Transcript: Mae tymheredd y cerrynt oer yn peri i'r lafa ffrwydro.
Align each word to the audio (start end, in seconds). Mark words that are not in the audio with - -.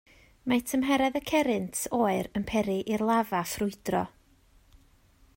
Mae 0.51 0.61
tymheredd 0.69 1.17
y 1.17 1.19
cerrynt 1.31 1.81
oer 1.97 2.29
yn 2.39 2.47
peri 2.51 2.77
i'r 2.95 3.03
lafa 3.09 3.43
ffrwydro. 3.53 4.01